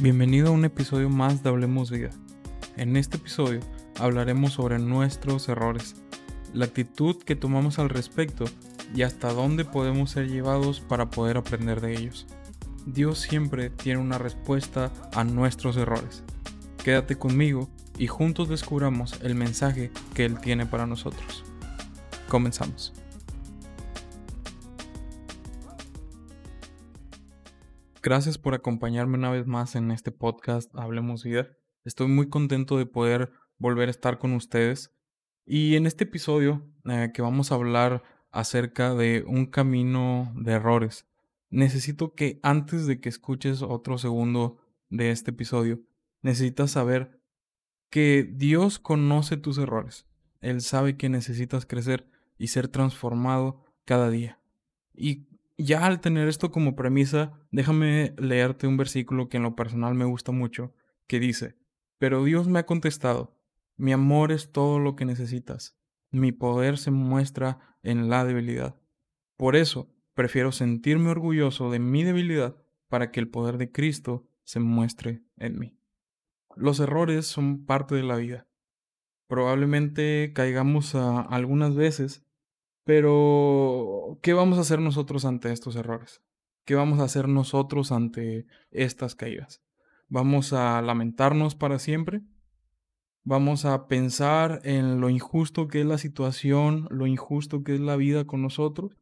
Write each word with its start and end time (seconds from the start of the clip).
Bienvenido 0.00 0.48
a 0.48 0.50
un 0.52 0.64
episodio 0.64 1.10
más 1.10 1.42
de 1.42 1.48
Hablemos 1.48 1.90
Vida. 1.90 2.10
En 2.76 2.96
este 2.96 3.16
episodio 3.16 3.58
hablaremos 3.98 4.52
sobre 4.52 4.78
nuestros 4.78 5.48
errores, 5.48 5.96
la 6.54 6.66
actitud 6.66 7.16
que 7.16 7.34
tomamos 7.34 7.80
al 7.80 7.88
respecto 7.88 8.44
y 8.94 9.02
hasta 9.02 9.32
dónde 9.32 9.64
podemos 9.64 10.12
ser 10.12 10.28
llevados 10.28 10.78
para 10.78 11.10
poder 11.10 11.36
aprender 11.36 11.80
de 11.80 11.98
ellos. 11.98 12.28
Dios 12.86 13.18
siempre 13.18 13.70
tiene 13.70 13.98
una 13.98 14.18
respuesta 14.18 14.92
a 15.14 15.24
nuestros 15.24 15.76
errores. 15.76 16.22
Quédate 16.84 17.16
conmigo 17.16 17.68
y 17.98 18.06
juntos 18.06 18.48
descubramos 18.48 19.18
el 19.24 19.34
mensaje 19.34 19.90
que 20.14 20.26
Él 20.26 20.38
tiene 20.38 20.64
para 20.64 20.86
nosotros. 20.86 21.42
Comenzamos. 22.28 22.92
Gracias 28.00 28.38
por 28.38 28.54
acompañarme 28.54 29.18
una 29.18 29.30
vez 29.30 29.46
más 29.48 29.74
en 29.74 29.90
este 29.90 30.12
podcast 30.12 30.72
Hablemos 30.76 31.24
Vida. 31.24 31.48
Estoy 31.84 32.06
muy 32.06 32.28
contento 32.28 32.78
de 32.78 32.86
poder 32.86 33.32
volver 33.58 33.88
a 33.88 33.90
estar 33.90 34.18
con 34.18 34.34
ustedes. 34.34 34.94
Y 35.44 35.74
en 35.74 35.84
este 35.84 36.04
episodio 36.04 36.64
eh, 36.84 37.10
que 37.12 37.22
vamos 37.22 37.50
a 37.50 37.56
hablar 37.56 38.04
acerca 38.30 38.94
de 38.94 39.24
un 39.26 39.46
camino 39.46 40.32
de 40.36 40.52
errores, 40.52 41.08
necesito 41.50 42.14
que 42.14 42.38
antes 42.44 42.86
de 42.86 43.00
que 43.00 43.08
escuches 43.08 43.62
otro 43.62 43.98
segundo 43.98 44.58
de 44.90 45.10
este 45.10 45.32
episodio, 45.32 45.80
necesitas 46.22 46.70
saber 46.70 47.20
que 47.90 48.22
Dios 48.30 48.78
conoce 48.78 49.36
tus 49.36 49.58
errores. 49.58 50.06
Él 50.40 50.60
sabe 50.60 50.96
que 50.96 51.08
necesitas 51.08 51.66
crecer 51.66 52.08
y 52.36 52.48
ser 52.48 52.68
transformado 52.68 53.64
cada 53.84 54.08
día. 54.08 54.38
Y 54.94 55.27
ya 55.58 55.84
al 55.84 56.00
tener 56.00 56.28
esto 56.28 56.52
como 56.52 56.76
premisa, 56.76 57.32
déjame 57.50 58.14
leerte 58.16 58.68
un 58.68 58.76
versículo 58.76 59.28
que 59.28 59.36
en 59.36 59.42
lo 59.42 59.56
personal 59.56 59.94
me 59.94 60.04
gusta 60.04 60.32
mucho, 60.32 60.72
que 61.08 61.18
dice, 61.18 61.56
Pero 61.98 62.24
Dios 62.24 62.46
me 62.46 62.60
ha 62.60 62.66
contestado, 62.66 63.36
mi 63.76 63.92
amor 63.92 64.30
es 64.30 64.52
todo 64.52 64.78
lo 64.78 64.94
que 64.94 65.04
necesitas, 65.04 65.76
mi 66.10 66.30
poder 66.30 66.78
se 66.78 66.92
muestra 66.92 67.76
en 67.82 68.08
la 68.08 68.24
debilidad. 68.24 68.80
Por 69.36 69.56
eso, 69.56 69.92
prefiero 70.14 70.52
sentirme 70.52 71.10
orgulloso 71.10 71.70
de 71.70 71.80
mi 71.80 72.04
debilidad 72.04 72.56
para 72.88 73.10
que 73.10 73.20
el 73.20 73.28
poder 73.28 73.58
de 73.58 73.70
Cristo 73.70 74.28
se 74.44 74.60
muestre 74.60 75.22
en 75.36 75.58
mí. 75.58 75.78
Los 76.56 76.80
errores 76.80 77.26
son 77.26 77.66
parte 77.66 77.94
de 77.94 78.02
la 78.02 78.16
vida. 78.16 78.48
Probablemente 79.26 80.32
caigamos 80.34 80.94
algunas 80.94 81.74
veces 81.74 82.24
pero, 82.88 84.18
¿qué 84.22 84.32
vamos 84.32 84.56
a 84.56 84.62
hacer 84.62 84.80
nosotros 84.80 85.26
ante 85.26 85.52
estos 85.52 85.76
errores? 85.76 86.22
¿Qué 86.64 86.74
vamos 86.74 87.00
a 87.00 87.04
hacer 87.04 87.28
nosotros 87.28 87.92
ante 87.92 88.46
estas 88.70 89.14
caídas? 89.14 89.60
¿Vamos 90.08 90.54
a 90.54 90.80
lamentarnos 90.80 91.54
para 91.54 91.78
siempre? 91.80 92.22
¿Vamos 93.24 93.66
a 93.66 93.88
pensar 93.88 94.62
en 94.64 95.02
lo 95.02 95.10
injusto 95.10 95.68
que 95.68 95.82
es 95.82 95.86
la 95.86 95.98
situación, 95.98 96.88
lo 96.90 97.06
injusto 97.06 97.62
que 97.62 97.74
es 97.74 97.80
la 97.80 97.96
vida 97.96 98.24
con 98.24 98.40
nosotros? 98.40 98.96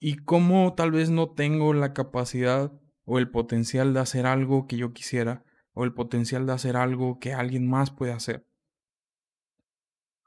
¿Y 0.00 0.16
cómo 0.16 0.74
tal 0.74 0.90
vez 0.90 1.10
no 1.10 1.30
tengo 1.30 1.74
la 1.74 1.92
capacidad 1.92 2.72
o 3.04 3.20
el 3.20 3.30
potencial 3.30 3.94
de 3.94 4.00
hacer 4.00 4.26
algo 4.26 4.66
que 4.66 4.78
yo 4.78 4.92
quisiera 4.92 5.44
o 5.74 5.84
el 5.84 5.94
potencial 5.94 6.44
de 6.44 6.54
hacer 6.54 6.76
algo 6.76 7.20
que 7.20 7.34
alguien 7.34 7.70
más 7.70 7.92
puede 7.92 8.14
hacer? 8.14 8.48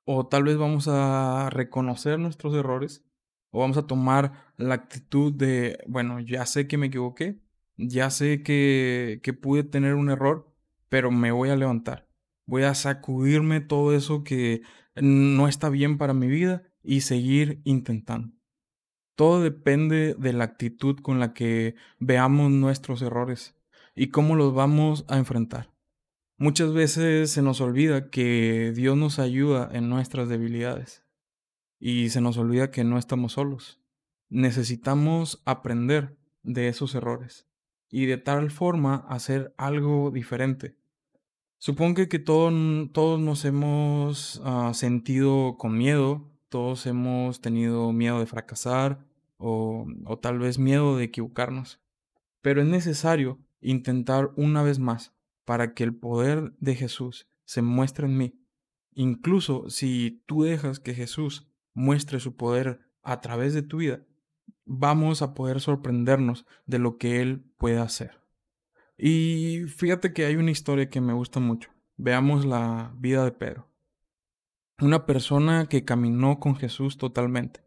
O 0.06 0.28
tal 0.28 0.44
vez 0.44 0.58
vamos 0.58 0.88
a 0.88 1.50
reconocer 1.50 2.20
nuestros 2.20 2.54
errores 2.54 3.04
o 3.52 3.60
vamos 3.60 3.78
a 3.78 3.88
tomar 3.88 4.54
la 4.58 4.76
actitud 4.76 5.34
de, 5.34 5.80
bueno, 5.88 6.20
ya 6.20 6.46
sé 6.46 6.68
que 6.68 6.78
me 6.78 6.88
equivoqué, 6.88 7.40
ya 7.78 8.10
sé 8.10 8.44
que, 8.44 9.20
que 9.24 9.34
pude 9.34 9.64
tener 9.64 9.96
un 9.96 10.10
error, 10.10 10.54
pero 10.90 11.12
me 11.12 11.32
voy 11.32 11.50
a 11.50 11.56
levantar. 11.56 12.08
Voy 12.46 12.64
a 12.64 12.76
sacudirme 12.76 13.62
todo 13.62 13.96
eso 13.96 14.24
que 14.24 14.62
no 14.96 15.48
está 15.48 15.70
bien 15.70 15.98
para 15.98 16.14
mi 16.14 16.28
vida 16.28 16.64
y 16.84 17.02
seguir 17.02 17.62
intentando. 17.64 18.34
Todo 19.16 19.42
depende 19.42 20.14
de 20.14 20.34
la 20.34 20.44
actitud 20.44 21.00
con 21.00 21.20
la 21.20 21.34
que 21.34 21.76
veamos 22.00 22.52
nuestros 22.52 23.02
errores 23.02 23.56
y 23.96 24.10
cómo 24.10 24.36
los 24.36 24.54
vamos 24.54 25.06
a 25.08 25.18
enfrentar. 25.18 25.75
Muchas 26.38 26.74
veces 26.74 27.32
se 27.32 27.42
nos 27.42 27.62
olvida 27.62 28.10
que 28.10 28.74
Dios 28.76 28.98
nos 28.98 29.20
ayuda 29.20 29.70
en 29.72 29.88
nuestras 29.88 30.28
debilidades 30.28 31.02
y 31.80 32.10
se 32.10 32.20
nos 32.20 32.38
olvida 32.38 32.72
que 32.72 32.84
no 32.84 32.98
estamos 32.98 33.34
solos. 33.34 33.80
Necesitamos 34.28 35.42
aprender 35.46 36.18
de 36.44 36.68
esos 36.68 36.94
errores 36.94 37.48
y 37.90 38.06
de 38.06 38.18
tal 38.18 38.52
forma 38.52 39.06
hacer 39.08 39.54
algo 39.58 40.12
diferente. 40.12 40.76
Supongo 41.58 42.06
que 42.10 42.20
todos 42.20 42.52
nos 42.52 43.46
hemos 43.46 44.42
ah, 44.44 44.74
sentido 44.74 45.56
con 45.58 45.78
miedo, 45.78 46.30
todos 46.50 46.86
hemos 46.86 47.40
tenido 47.40 47.94
miedo 47.94 48.20
de 48.20 48.26
fracasar 48.26 49.08
o 49.38 50.20
tal 50.22 50.40
vez 50.40 50.60
miedo 50.60 50.98
de 50.98 51.06
equivocarnos, 51.06 51.80
pero 52.42 52.62
es 52.62 52.68
necesario 52.68 53.40
intentar 53.62 54.32
una 54.36 54.64
vez 54.64 54.80
más 54.80 55.15
para 55.46 55.74
que 55.74 55.84
el 55.84 55.96
poder 55.96 56.54
de 56.60 56.76
Jesús 56.76 57.28
se 57.46 57.62
muestre 57.62 58.08
en 58.08 58.18
mí. 58.18 58.42
Incluso 58.94 59.70
si 59.70 60.24
tú 60.26 60.44
dejas 60.44 60.80
que 60.80 60.94
Jesús 60.94 61.48
muestre 61.74 62.20
su 62.20 62.36
poder 62.36 62.82
a 63.04 63.22
través 63.22 63.54
de 63.54 63.62
tu 63.62 63.78
vida, 63.78 64.02
vamos 64.66 65.22
a 65.22 65.34
poder 65.34 65.62
sorprendernos 65.62 66.46
de 66.66 66.80
lo 66.80 66.98
que 66.98 67.22
Él 67.22 67.46
puede 67.58 67.78
hacer. 67.78 68.20
Y 68.98 69.64
fíjate 69.68 70.14
que 70.14 70.26
hay 70.26 70.36
una 70.38 70.52
historia 70.52 70.90
que 70.90 71.02
me 71.02 71.14
gusta 71.14 71.40
mucho. 71.40 71.70
Veamos 71.98 72.46
la 72.46 72.94
vida 72.98 73.24
de 73.24 73.32
Pedro. 73.32 73.70
Una 74.80 75.06
persona 75.06 75.68
que 75.68 75.86
caminó 75.86 76.40
con 76.40 76.56
Jesús 76.56 76.98
totalmente, 76.98 77.62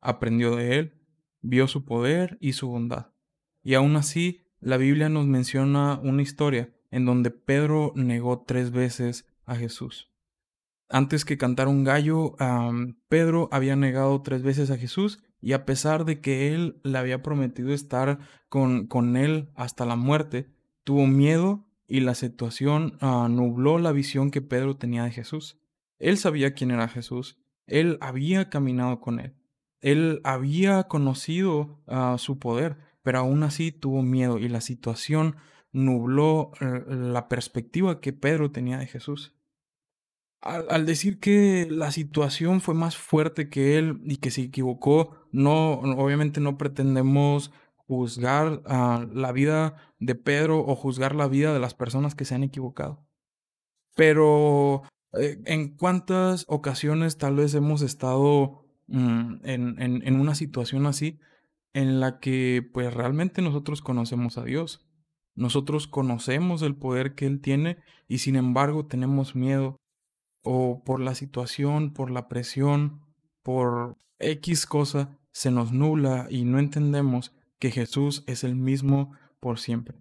aprendió 0.00 0.56
de 0.56 0.78
Él, 0.78 0.94
vio 1.42 1.68
su 1.68 1.84
poder 1.84 2.38
y 2.40 2.52
su 2.52 2.68
bondad. 2.68 3.08
Y 3.62 3.74
aún 3.74 3.96
así, 3.96 4.46
la 4.60 4.76
Biblia 4.76 5.08
nos 5.08 5.26
menciona 5.26 5.98
una 6.02 6.22
historia 6.22 6.74
en 6.94 7.06
donde 7.06 7.32
Pedro 7.32 7.92
negó 7.96 8.44
tres 8.46 8.70
veces 8.70 9.26
a 9.46 9.56
Jesús. 9.56 10.12
Antes 10.88 11.24
que 11.24 11.36
cantar 11.36 11.66
un 11.66 11.82
gallo, 11.82 12.36
Pedro 13.08 13.48
había 13.50 13.74
negado 13.74 14.22
tres 14.22 14.44
veces 14.44 14.70
a 14.70 14.76
Jesús 14.78 15.20
y 15.40 15.54
a 15.54 15.64
pesar 15.66 16.04
de 16.04 16.20
que 16.20 16.54
él 16.54 16.80
le 16.84 16.96
había 16.96 17.20
prometido 17.20 17.74
estar 17.74 18.20
con, 18.48 18.86
con 18.86 19.16
él 19.16 19.50
hasta 19.56 19.84
la 19.86 19.96
muerte, 19.96 20.54
tuvo 20.84 21.08
miedo 21.08 21.66
y 21.88 21.98
la 21.98 22.14
situación 22.14 22.96
ah, 23.00 23.26
nubló 23.28 23.80
la 23.80 23.90
visión 23.90 24.30
que 24.30 24.40
Pedro 24.40 24.76
tenía 24.76 25.02
de 25.02 25.10
Jesús. 25.10 25.58
Él 25.98 26.16
sabía 26.16 26.54
quién 26.54 26.70
era 26.70 26.86
Jesús, 26.86 27.38
él 27.66 27.98
había 28.00 28.50
caminado 28.50 29.00
con 29.00 29.18
él, 29.18 29.34
él 29.80 30.20
había 30.22 30.84
conocido 30.84 31.82
ah, 31.88 32.14
su 32.18 32.38
poder, 32.38 32.76
pero 33.02 33.18
aún 33.18 33.42
así 33.42 33.72
tuvo 33.72 34.02
miedo 34.02 34.38
y 34.38 34.48
la 34.48 34.60
situación 34.60 35.34
nubló 35.74 36.52
eh, 36.60 36.84
la 36.88 37.28
perspectiva 37.28 38.00
que 38.00 38.14
Pedro 38.14 38.50
tenía 38.50 38.78
de 38.78 38.86
Jesús. 38.86 39.34
Al, 40.40 40.84
decir 40.84 41.20
que 41.20 41.66
la 41.70 41.90
situación 41.90 42.60
fue 42.60 42.74
más 42.74 42.96
fuerte 42.96 43.48
que 43.48 43.78
él 43.78 44.00
y 44.04 44.18
que 44.18 44.30
se 44.30 44.42
equivocó, 44.42 45.16
no, 45.32 45.72
obviamente 45.72 46.38
no 46.38 46.58
pretendemos 46.58 47.50
juzgar 47.76 48.62
la 48.66 49.32
vida 49.32 49.76
de 49.98 50.14
Pedro 50.14 50.60
o 50.60 50.76
juzgar 50.76 51.14
la 51.14 51.28
vida 51.28 51.54
de 51.54 51.60
las 51.60 51.74
personas 51.74 52.14
que 52.14 52.26
se 52.26 52.34
han 52.34 52.42
equivocado. 52.42 53.06
Pero 53.96 54.82
eh, 55.18 55.40
en 55.46 55.76
cuántas 55.76 56.44
ocasiones 56.46 57.16
tal 57.16 57.36
vez 57.36 57.54
hemos 57.54 57.80
estado 57.80 58.66
mm, 58.86 59.36
en, 59.44 59.76
en 59.78 60.20
una 60.20 60.34
situación 60.34 60.84
así 60.86 61.20
en 61.72 62.00
la 62.00 62.20
que 62.20 62.68
pues 62.72 62.92
realmente 62.92 63.40
nosotros 63.40 63.80
conocemos 63.80 64.36
a 64.36 64.44
Dios 64.44 64.84
nosotros 65.34 65.86
conocemos 65.86 66.62
el 66.62 66.76
poder 66.76 67.14
que 67.14 67.26
Él 67.26 67.40
tiene 67.40 67.78
y 68.08 68.18
sin 68.18 68.36
embargo 68.36 68.86
tenemos 68.86 69.34
miedo 69.34 69.76
o 70.42 70.82
por 70.84 71.00
la 71.00 71.14
situación, 71.14 71.92
por 71.92 72.10
la 72.10 72.28
presión, 72.28 73.00
por 73.42 73.96
X 74.18 74.66
cosa, 74.66 75.18
se 75.32 75.50
nos 75.50 75.72
nula 75.72 76.26
y 76.30 76.44
no 76.44 76.58
entendemos 76.58 77.34
que 77.58 77.70
Jesús 77.70 78.22
es 78.26 78.44
el 78.44 78.54
mismo 78.54 79.12
por 79.40 79.58
siempre. 79.58 79.98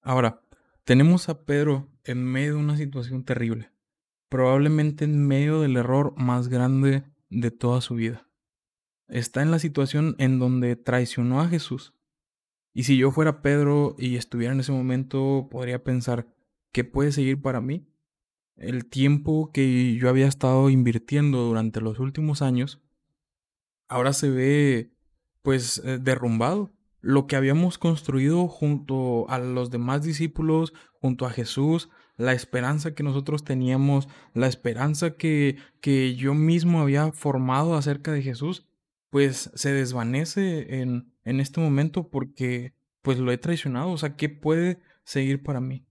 Ahora, 0.00 0.40
tenemos 0.84 1.28
a 1.28 1.44
Pedro 1.44 1.88
en 2.04 2.24
medio 2.24 2.54
de 2.54 2.60
una 2.60 2.76
situación 2.76 3.24
terrible, 3.24 3.70
probablemente 4.30 5.04
en 5.04 5.26
medio 5.26 5.60
del 5.60 5.76
error 5.76 6.14
más 6.16 6.48
grande 6.48 7.04
de 7.28 7.50
toda 7.50 7.80
su 7.80 7.96
vida. 7.96 8.26
Está 9.08 9.42
en 9.42 9.50
la 9.50 9.58
situación 9.58 10.14
en 10.18 10.38
donde 10.38 10.76
traicionó 10.76 11.40
a 11.40 11.48
Jesús, 11.48 11.94
y 12.78 12.84
si 12.84 12.96
yo 12.96 13.10
fuera 13.10 13.42
Pedro 13.42 13.96
y 13.98 14.14
estuviera 14.14 14.54
en 14.54 14.60
ese 14.60 14.70
momento, 14.70 15.48
podría 15.50 15.82
pensar, 15.82 16.28
¿qué 16.70 16.84
puede 16.84 17.10
seguir 17.10 17.42
para 17.42 17.60
mí? 17.60 17.88
El 18.54 18.86
tiempo 18.86 19.50
que 19.52 19.96
yo 19.96 20.08
había 20.08 20.28
estado 20.28 20.70
invirtiendo 20.70 21.38
durante 21.42 21.80
los 21.80 21.98
últimos 21.98 22.40
años, 22.40 22.80
ahora 23.88 24.12
se 24.12 24.30
ve 24.30 24.92
pues 25.42 25.82
eh, 25.84 25.98
derrumbado. 26.00 26.70
lo 27.00 27.26
que 27.26 27.34
habíamos 27.34 27.78
construido 27.78 28.46
junto 28.46 29.28
a 29.28 29.40
los 29.40 29.72
demás 29.72 30.04
discípulos, 30.04 30.72
junto 31.00 31.26
a 31.26 31.30
Jesús, 31.30 31.88
la 32.16 32.32
esperanza 32.32 32.94
que 32.94 33.02
nosotros 33.02 33.42
teníamos, 33.42 34.08
la 34.34 34.46
esperanza 34.46 35.16
que, 35.16 35.56
que 35.80 36.14
yo 36.14 36.32
mismo 36.32 36.80
había 36.80 37.10
formado 37.10 37.74
acerca 37.74 38.12
de 38.12 38.22
Jesús, 38.22 38.68
pues 39.10 39.50
se 39.54 39.72
desvanece 39.72 40.80
en, 40.80 41.12
en 41.28 41.40
este 41.40 41.60
momento 41.60 42.08
porque 42.08 42.74
pues 43.02 43.18
lo 43.18 43.30
he 43.30 43.38
traicionado. 43.38 43.90
O 43.90 43.98
sea, 43.98 44.16
¿qué 44.16 44.28
puede 44.28 44.80
seguir 45.04 45.42
para 45.42 45.60
mí? 45.60 45.86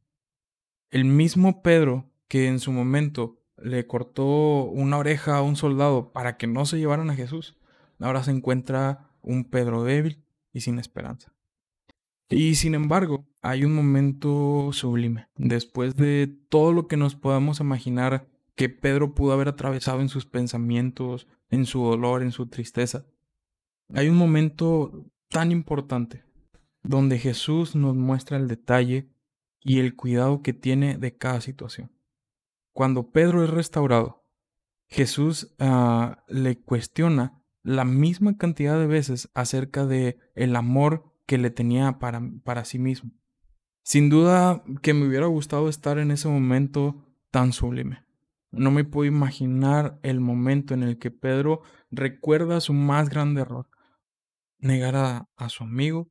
El 0.89 1.06
mismo 1.06 1.62
Pedro 1.62 2.10
que 2.28 2.48
en 2.48 2.60
su 2.60 2.72
momento 2.72 3.44
le 3.57 3.86
cortó 3.88 4.66
una 4.66 4.98
oreja 4.98 5.38
a 5.38 5.42
un 5.42 5.56
soldado 5.56 6.12
para 6.12 6.38
que 6.38 6.48
no 6.48 6.66
se 6.66 6.78
llevaran 6.78 7.10
a 7.10 7.16
Jesús, 7.16 7.56
ahora 8.00 8.24
se 8.24 8.31
encuentra 8.31 9.12
un 9.22 9.45
Pedro 9.45 9.84
débil 9.84 10.24
y 10.54 10.62
sin 10.62 10.80
esperanza. 10.80 11.34
Y 12.30 12.56
sin 12.56 12.75
embargo, 12.75 13.28
hay 13.42 13.63
un 13.63 13.74
momento 13.74 14.72
sublime. 14.74 15.28
Después 15.38 15.95
de 15.95 16.28
todo 16.50 16.74
lo 16.74 16.88
que 16.88 16.98
nos 16.98 17.16
podamos 17.16 17.60
imaginar 17.60 18.28
que 18.56 18.69
Pedro 18.69 19.13
pudo 19.13 19.34
haber 19.34 19.48
atravesado 19.48 20.01
en 20.01 20.10
sus 20.10 20.25
pensamientos, 20.25 21.28
en 21.50 21.66
su 21.66 21.84
dolor, 21.84 22.24
en 22.24 22.31
su 22.31 22.48
tristeza, 22.48 23.06
hay 23.94 24.10
un 24.10 24.18
momento 24.18 25.06
tan 25.29 25.51
importante 25.51 26.24
donde 26.83 27.19
Jesús 27.19 27.75
nos 27.75 27.95
muestra 27.95 28.38
el 28.38 28.47
detalle 28.47 29.09
y 29.62 29.79
el 29.79 29.95
cuidado 29.95 30.41
que 30.41 30.53
tiene 30.53 30.97
de 30.97 31.18
cada 31.18 31.41
situación. 31.41 31.91
Cuando 32.71 33.12
Pedro 33.12 33.44
es 33.44 33.50
restaurado, 33.50 34.24
Jesús 34.88 35.56
uh, 35.59 36.15
le 36.27 36.62
cuestiona 36.62 37.41
la 37.63 37.83
misma 37.83 38.38
cantidad 38.38 38.79
de 38.79 38.88
veces 38.88 39.29
acerca 39.33 39.85
de 39.85 40.18
el 40.35 40.56
amor 40.56 41.12
que 41.25 41.38
le 41.38 41.50
tenía 41.50 42.00
para, 42.00 42.21
para 42.44 42.63
sí 42.63 42.79
mismo. 42.79 43.12
Sin 43.83 44.09
duda 44.09 44.63
que 44.81 44.94
me 44.94 45.07
hubiera 45.07 45.25
gustado 45.25 45.68
estar 45.68 45.97
en 45.97 46.12
ese 46.12 46.29
momento 46.29 47.06
tan 47.31 47.51
sublime. 47.51 48.06
No 48.51 48.71
me 48.71 48.85
puedo 48.85 49.06
imaginar 49.06 50.00
el 50.03 50.21
momento 50.21 50.74
en 50.74 50.83
el 50.83 50.97
que 50.97 51.12
Pedro 51.12 51.62
recuerda 51.91 52.62
su 52.62 52.74
más 52.74 53.09
grande 53.09 53.41
error, 53.41 53.69
negar 54.59 54.95
a, 54.95 55.50
su 55.50 55.63
amigo, 55.63 56.09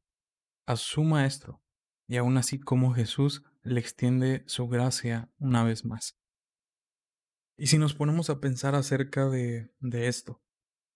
a 0.67 0.77
su 0.77 1.03
maestro, 1.03 1.63
y 2.07 2.17
aún 2.17 2.37
así 2.37 2.59
como 2.61 2.95
Jesús 2.95 3.43
le 3.63 3.81
extiende 3.81 4.45
su 4.47 4.69
gracia 4.69 5.31
una 5.39 5.65
vez 5.65 5.85
más. 5.85 6.17
Y 7.57 7.69
si 7.69 7.79
nos 7.79 7.95
ponemos 7.95 8.31
a 8.31 8.41
pensar 8.41 8.75
acerca 8.75 9.29
de, 9.29 9.73
de 9.81 10.09
esto, 10.09 10.43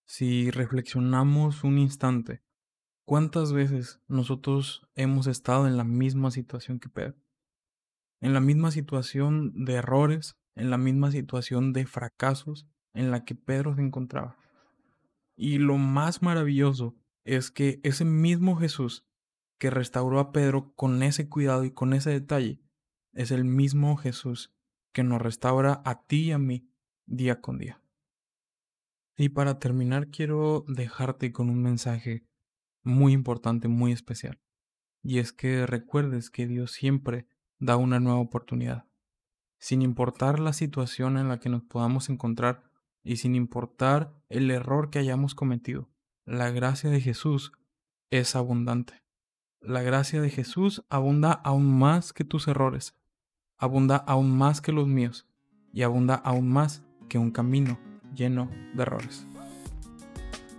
si 0.04 0.50
reflexionamos 0.50 1.64
un 1.64 1.78
instante, 1.78 2.42
¿cuántas 3.06 3.52
veces 3.52 4.00
nosotros 4.08 4.86
hemos 4.94 5.26
estado 5.26 5.66
en 5.66 5.76
la 5.76 5.84
misma 5.84 6.30
situación 6.30 6.80
que 6.80 6.88
Pedro? 6.88 7.16
En 8.20 8.34
la 8.34 8.40
misma 8.40 8.70
situación 8.70 9.64
de 9.64 9.74
errores, 9.74 10.36
en 10.54 10.70
la 10.70 10.78
misma 10.78 11.10
situación 11.10 11.72
de 11.72 11.86
fracasos 11.86 12.68
en 12.92 13.10
la 13.10 13.24
que 13.24 13.34
Pedro 13.34 13.74
se 13.74 13.82
encontraba. 13.82 14.36
Y 15.36 15.58
lo 15.58 15.78
más 15.78 16.22
maravilloso 16.22 16.99
es 17.24 17.50
que 17.50 17.80
ese 17.82 18.04
mismo 18.04 18.56
Jesús 18.56 19.06
que 19.58 19.70
restauró 19.70 20.20
a 20.20 20.32
Pedro 20.32 20.72
con 20.74 21.02
ese 21.02 21.28
cuidado 21.28 21.64
y 21.64 21.70
con 21.70 21.92
ese 21.92 22.10
detalle, 22.10 22.62
es 23.12 23.30
el 23.30 23.44
mismo 23.44 23.96
Jesús 23.96 24.54
que 24.92 25.02
nos 25.02 25.20
restaura 25.20 25.82
a 25.84 26.06
ti 26.06 26.28
y 26.28 26.32
a 26.32 26.38
mí 26.38 26.68
día 27.06 27.40
con 27.40 27.58
día. 27.58 27.82
Y 29.16 29.28
para 29.28 29.58
terminar 29.58 30.08
quiero 30.08 30.64
dejarte 30.66 31.30
con 31.30 31.50
un 31.50 31.62
mensaje 31.62 32.24
muy 32.82 33.12
importante, 33.12 33.68
muy 33.68 33.92
especial. 33.92 34.40
Y 35.02 35.18
es 35.18 35.32
que 35.32 35.66
recuerdes 35.66 36.30
que 36.30 36.46
Dios 36.46 36.72
siempre 36.72 37.26
da 37.58 37.76
una 37.76 38.00
nueva 38.00 38.18
oportunidad. 38.18 38.86
Sin 39.58 39.82
importar 39.82 40.40
la 40.40 40.54
situación 40.54 41.18
en 41.18 41.28
la 41.28 41.38
que 41.38 41.50
nos 41.50 41.62
podamos 41.64 42.08
encontrar 42.08 42.62
y 43.02 43.16
sin 43.16 43.34
importar 43.34 44.14
el 44.30 44.50
error 44.50 44.88
que 44.88 44.98
hayamos 45.00 45.34
cometido, 45.34 45.90
la 46.30 46.52
gracia 46.52 46.88
de 46.90 47.00
Jesús 47.00 47.50
es 48.12 48.36
abundante. 48.36 49.02
La 49.60 49.82
gracia 49.82 50.22
de 50.22 50.30
Jesús 50.30 50.84
abunda 50.88 51.32
aún 51.32 51.76
más 51.76 52.12
que 52.12 52.22
tus 52.22 52.46
errores, 52.46 52.94
abunda 53.58 53.96
aún 53.96 54.38
más 54.38 54.60
que 54.60 54.70
los 54.70 54.86
míos 54.86 55.26
y 55.72 55.82
abunda 55.82 56.14
aún 56.14 56.48
más 56.48 56.84
que 57.08 57.18
un 57.18 57.32
camino 57.32 57.80
lleno 58.14 58.48
de 58.74 58.82
errores. 58.82 59.26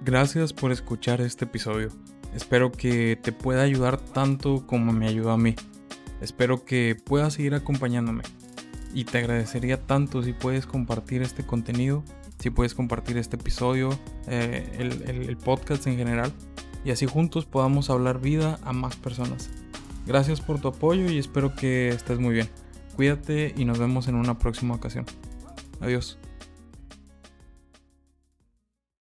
Gracias 0.03 0.51
por 0.51 0.73
escuchar 0.73 1.21
este 1.21 1.45
episodio. 1.45 1.88
Espero 2.35 2.73
que 2.73 3.18
te 3.21 3.31
pueda 3.31 3.62
ayudar 3.62 3.97
tanto 3.97 4.68
como 4.68 4.91
me 4.91 5.07
ayudó 5.07 5.31
a 5.31 5.38
mí. 5.38 5.56
Espero 6.19 6.65
que 6.65 6.97
puedas 7.01 7.35
seguir 7.35 7.56
acompañándome. 7.56 8.23
Y 8.94 9.06
te 9.06 9.19
agradecería 9.19 9.81
tanto 9.88 10.21
si 10.21 10.33
puedes 10.33 10.65
compartir 10.65 11.21
este 11.21 11.45
contenido, 11.45 12.03
si 12.41 12.49
puedes 12.49 12.73
compartir 12.73 13.17
este 13.17 13.35
episodio, 13.35 13.97
eh, 14.27 14.67
el, 14.79 15.03
el 15.29 15.38
podcast 15.38 15.85
en 15.88 15.95
general. 15.95 16.33
Y 16.83 16.89
así 16.89 17.05
juntos 17.05 17.45
podamos 17.45 17.91
hablar 17.91 18.19
vida 18.19 18.59
a 18.63 18.73
más 18.73 18.95
personas. 18.95 19.51
Gracias 20.07 20.41
por 20.41 20.59
tu 20.59 20.69
apoyo 20.69 21.09
y 21.11 21.19
espero 21.19 21.55
que 21.55 21.89
estés 21.89 22.19
muy 22.19 22.33
bien. 22.33 22.49
Cuídate 22.95 23.53
y 23.55 23.65
nos 23.65 23.77
vemos 23.77 24.07
en 24.07 24.15
una 24.15 24.39
próxima 24.39 24.73
ocasión. 24.73 25.05
Adiós. 25.79 26.17